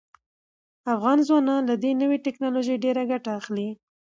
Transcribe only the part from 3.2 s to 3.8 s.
اخلي.